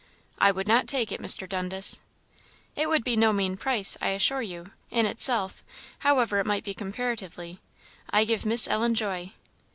"I 0.39 0.49
would 0.49 0.67
not 0.67 0.87
take 0.87 1.11
it, 1.11 1.21
Mr. 1.21 1.47
Dundas." 1.47 1.99
"It 2.75 2.89
would 2.89 3.03
be 3.03 3.15
no 3.15 3.31
mean 3.31 3.55
price, 3.55 3.95
I 4.01 4.07
assure 4.07 4.41
you, 4.41 4.71
in 4.89 5.05
itself, 5.05 5.63
however 5.99 6.39
it 6.39 6.47
might 6.47 6.63
be 6.63 6.73
comparatively. 6.73 7.59
I 8.09 8.23
give 8.23 8.43
Miss 8.43 8.67
Ellen 8.67 8.95
joy." 8.95 9.33